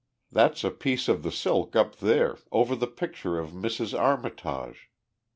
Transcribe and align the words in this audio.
That's 0.31 0.63
a 0.63 0.71
piece 0.71 1.07
of 1.07 1.21
the 1.21 1.31
silk 1.31 1.75
up 1.75 1.97
there, 1.97 2.39
over 2.51 2.75
the 2.75 2.87
picture 2.87 3.37
of 3.37 3.51
Mrs. 3.51 3.95
Armitage.... 3.95 4.89